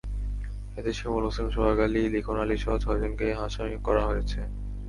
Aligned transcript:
এতে 0.77 0.91
শিমুল 0.93 1.23
হোসেন, 1.27 1.47
সোহাগ 1.49 1.79
আলী, 1.85 2.01
লিখন 2.13 2.37
আলীসহ 2.43 2.73
ছয়জনকে 2.83 3.27
আসামি 3.45 3.77
করা 3.87 4.03
হয়েছে। 4.09 4.39